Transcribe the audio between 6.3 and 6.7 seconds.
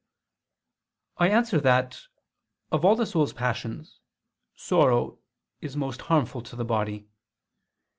to the